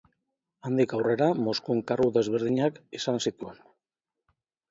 [0.69, 3.61] Handik aurrera, Moskun kargu desberdinak izan zituen.